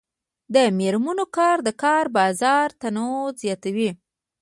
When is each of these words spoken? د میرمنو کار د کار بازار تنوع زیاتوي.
د 0.53 0.55
میرمنو 0.79 1.25
کار 1.37 1.57
د 1.67 1.69
کار 1.83 2.05
بازار 2.17 2.67
تنوع 2.81 3.25
زیاتوي. 3.41 3.91